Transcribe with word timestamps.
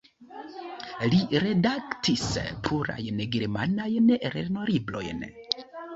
Li 1.11 1.19
redaktis 1.43 2.23
plurajn 2.69 3.23
germanajn 3.37 4.11
lernolibrojn. 4.25 5.21